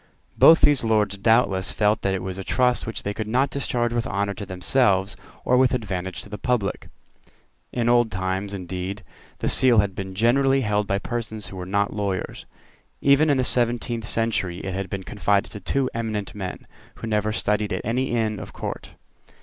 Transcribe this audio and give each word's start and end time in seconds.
Both 0.35 0.61
these 0.61 0.83
Lords 0.83 1.15
doubtless 1.15 1.71
felt 1.73 2.01
that 2.01 2.15
it 2.15 2.23
was 2.23 2.39
a 2.39 2.43
trust 2.43 2.87
which 2.87 3.03
they 3.03 3.13
could 3.13 3.27
not 3.27 3.51
discharge 3.51 3.93
with 3.93 4.07
honour 4.07 4.33
to 4.33 4.47
themselves 4.47 5.15
or 5.45 5.57
with 5.57 5.75
advantage 5.75 6.23
to 6.23 6.29
the 6.29 6.39
public. 6.39 6.87
In 7.71 7.87
old 7.87 8.11
times, 8.11 8.51
indeed, 8.51 9.03
the 9.37 9.47
Seal 9.47 9.77
had 9.77 9.93
been 9.93 10.15
generally 10.15 10.61
held 10.61 10.87
by 10.87 10.97
persons 10.97 11.49
who 11.49 11.55
were 11.55 11.67
not 11.67 11.93
lawyers. 11.93 12.47
Even 13.01 13.29
in 13.29 13.37
the 13.37 13.43
seventeenth 13.43 14.07
century 14.07 14.57
it 14.61 14.73
had 14.73 14.89
been 14.89 15.03
confided 15.03 15.51
to 15.51 15.59
two 15.59 15.87
eminent 15.93 16.33
men, 16.33 16.65
who 16.95 17.01
had 17.01 17.11
never 17.11 17.31
studied 17.31 17.71
at 17.71 17.85
any 17.85 18.09
Inn 18.09 18.39
of 18.39 18.53
Court. 18.53 18.93